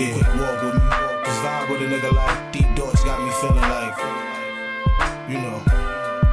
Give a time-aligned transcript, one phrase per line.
[0.00, 0.80] a quick walk with me.
[1.24, 3.96] Just vibe with a nigga like deep thoughts got me feeling like,
[5.28, 5.60] you know.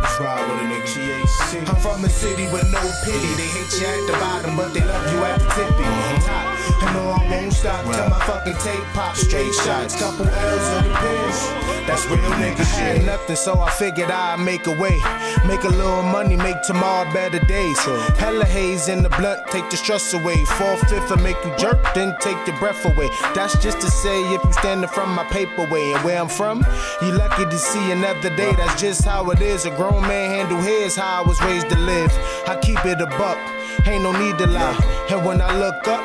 [0.02, 1.70] Let's ride with a nigga.
[1.70, 3.34] I'm from a city with no pity.
[3.36, 5.84] They hate you at the bottom, but they love you at the tippy.
[5.84, 6.28] Uh-huh.
[6.28, 6.57] Top.
[6.82, 9.16] And no, I won't stop till my fucking tape pop.
[9.16, 11.68] Straight shots, couple L's in the pins.
[11.88, 12.98] That's real nigga shit.
[12.98, 15.00] Had nothing, so I figured I'd make a way.
[15.48, 17.80] Make a little money, make tomorrow better days.
[18.20, 20.44] Hella haze in the blunt, take the stress away.
[20.44, 23.08] Four fifth will make you jerk, then take your breath away.
[23.34, 25.94] That's just to say if you standing from my paper way.
[25.94, 26.66] And where I'm from,
[27.02, 28.54] you lucky to see another day.
[28.56, 29.66] That's just how it is.
[29.66, 32.12] A grown man handle his how I was raised to live.
[32.48, 33.38] I keep it a buck,
[33.88, 35.06] ain't no need to lie.
[35.10, 36.04] And when I look up,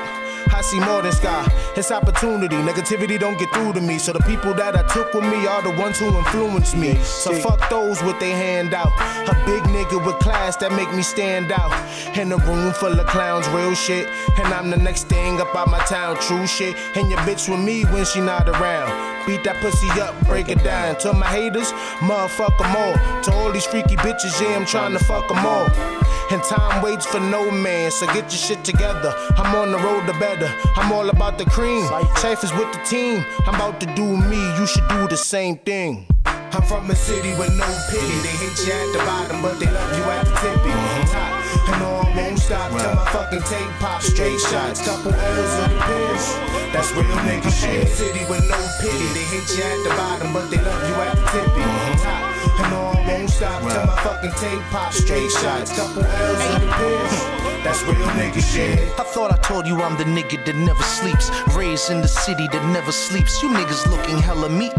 [0.54, 1.46] I see more than sky.
[1.76, 2.56] It's opportunity.
[2.56, 3.98] Negativity don't get through to me.
[3.98, 6.94] So the people that I took with me are the ones who influenced me.
[7.02, 8.92] So fuck those with their hand out.
[9.28, 11.72] A big nigga with class that make me stand out.
[12.16, 14.06] In a room full of clowns, real shit.
[14.38, 16.76] And I'm the next thing up out my town, true shit.
[16.96, 19.26] And your bitch with me when she not around.
[19.26, 20.98] Beat that pussy up, break it down.
[21.00, 21.70] To my haters,
[22.02, 23.22] motherfuck them all.
[23.22, 25.68] To all these freaky bitches, yeah, I'm trying to fuck them all.
[26.32, 29.12] And time waits for no man, so get your shit together.
[29.36, 30.50] I'm on the road to better.
[30.76, 31.84] I'm all about the cream.
[32.16, 33.22] Safe is with the team.
[33.46, 36.06] I'm about to do me, you should do the same thing.
[36.24, 38.16] I'm from a city with no pity.
[38.24, 40.72] They hate you at the bottom, but they love you at the tippy.
[41.12, 41.68] Top.
[41.68, 44.00] And no, I won't stop till my fucking tape pop.
[44.00, 46.24] Straight shots, couple L's in the pins.
[46.72, 47.88] That's real nigga shit.
[47.88, 49.06] City with no pity.
[49.12, 52.02] They hate you at the bottom, but they love you at the tippy.
[52.02, 52.31] Top.
[52.70, 54.92] No, I won't stop till my fucking tape pop.
[54.92, 57.42] Straight shots, couple L's in the pins.
[57.64, 58.78] That's real nigga shit.
[58.98, 61.30] I thought I told you I'm the nigga that never sleeps.
[61.54, 63.40] Raised in the city that never sleeps.
[63.40, 64.74] You niggas looking hella meek,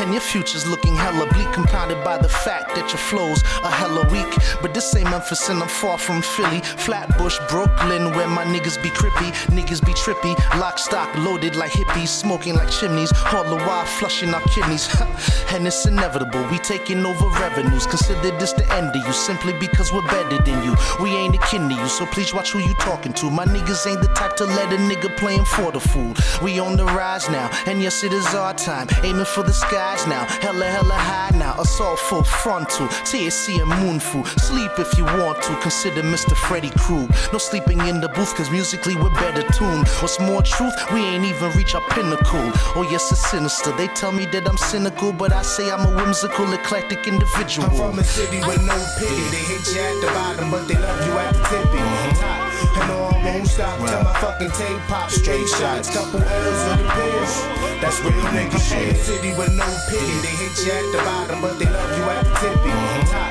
[0.00, 1.50] and your future's looking hella bleak.
[1.52, 4.32] Compounded by the fact that your flows are hella weak.
[4.60, 6.60] But this ain't Memphis, and I'm far from Philly.
[6.60, 9.30] Flatbush, Brooklyn, where my niggas be crippy.
[9.54, 10.34] Niggas be trippy.
[10.58, 12.08] Lock, stock, loaded like hippies.
[12.08, 13.12] Smoking like chimneys.
[13.32, 14.88] All the while flushing our kidneys.
[15.52, 16.44] and it's inevitable.
[16.50, 17.86] We taking over revenues.
[17.86, 20.74] Consider this the end of you simply because we're better than you.
[21.02, 23.30] We ain't akin to you, so please watch who you talking to.
[23.30, 26.14] My niggas ain't the type to let a nigga playing for the fool.
[26.42, 28.88] We on the rise now, and yes, it is our time.
[29.02, 31.54] Aiming for the skies now, hella, hella high now.
[31.60, 34.24] Assault full frontal, TSC and moonful.
[34.24, 36.36] Sleep if you want to, consider Mr.
[36.36, 37.10] Freddy Krug.
[37.32, 39.88] No sleeping in the booth, cause musically we're better tuned.
[40.00, 42.50] What's more truth, we ain't even reach our pinnacle.
[42.76, 43.72] Oh, yes, it's sinister.
[43.76, 47.68] They tell me that I'm cynical, but I say I'm a whimsical, eclectic individual.
[47.70, 49.24] I'm from a city with no pity.
[49.30, 51.82] They hate you at the bottom, but they love you at the tippy.
[52.18, 52.54] Top.
[52.74, 55.10] And no, I won't stop till my fucking tape pop.
[55.10, 57.32] Straight shots, couple L's in the pins.
[57.80, 58.96] That's real nigga shit.
[58.96, 60.16] City with no pity.
[60.24, 62.74] They hate you at the bottom, but they love you at the tippy.
[63.10, 63.23] Top.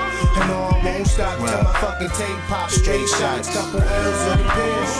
[1.03, 2.69] Won't stop till my fucking tape pop.
[2.69, 4.91] Straight shots, couple L's on the pins.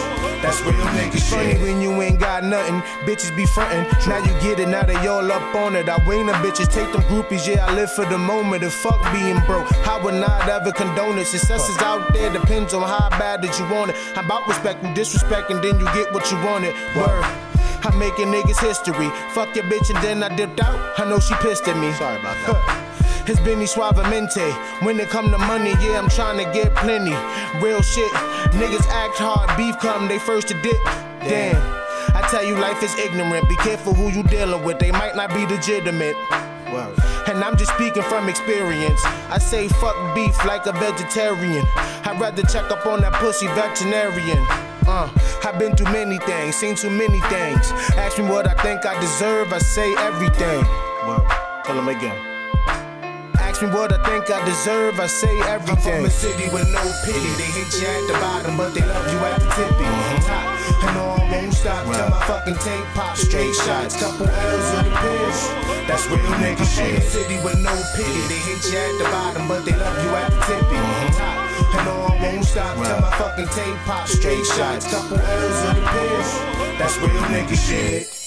[0.42, 3.86] That's real nigga Funny when you ain't got nothing, bitches be frontin'.
[4.06, 5.88] Now you get it, now they all up on it.
[5.88, 8.62] I wing them bitches, take them groupies, yeah, I live for the moment.
[8.62, 11.26] And fuck being broke, I would not ever condone it.
[11.26, 13.96] Success is out there, depends on how bad that you want it.
[14.14, 16.74] I'm about respect and disrespect, and then you get what you wanted.
[16.94, 17.24] Word.
[17.82, 19.08] I'm making niggas history.
[19.32, 20.98] Fuck your bitch and then I dipped out.
[20.98, 21.92] I know she pissed at me.
[21.92, 22.83] Sorry about that.
[23.26, 24.52] It's Benny Suavemente.
[24.84, 27.16] When it come to money, yeah, I'm trying to get plenty.
[27.64, 28.12] Real shit.
[28.52, 30.76] Niggas act hard, beef come, they first to dip.
[31.24, 31.56] Damn.
[32.14, 33.48] I tell you, life is ignorant.
[33.48, 34.78] Be careful who you dealing with.
[34.78, 36.16] They might not be legitimate.
[37.26, 39.00] And I'm just speaking from experience.
[39.30, 41.64] I say fuck beef like a vegetarian.
[42.04, 44.44] I'd rather check up on that pussy veterinarian.
[44.86, 45.08] Uh,
[45.42, 47.72] I've been through many things, seen too many things.
[47.96, 50.60] Ask me what I think I deserve, I say everything.
[51.08, 51.24] Well,
[51.64, 52.33] tell them again.
[53.54, 56.04] Ask me what I think I deserve, I say I'm from everything.
[56.04, 57.22] a city with no pity.
[57.38, 59.86] They hate you at the bottom, but they love you at the tippy.
[60.26, 60.42] Top.
[60.82, 63.16] And no, I won't stop till my fucking tape pop.
[63.16, 65.38] Straight shots, couple L's in the pins.
[65.86, 66.98] That's real nigga shit.
[67.06, 68.26] City with no pity.
[68.26, 70.82] They hate you at the bottom, but they love you at the tippy.
[71.14, 71.78] Top.
[71.78, 74.08] And no, I won't stop till my fucking tape pop.
[74.08, 76.30] Straight shots, couple L's in the pins.
[76.82, 78.23] That's real nigga shit.